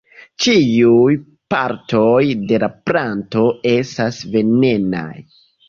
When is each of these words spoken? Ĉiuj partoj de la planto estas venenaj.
Ĉiuj 0.43 1.11
partoj 1.55 2.09
de 2.53 2.61
la 2.65 2.71
planto 2.89 3.47
estas 3.75 4.21
venenaj. 4.35 5.11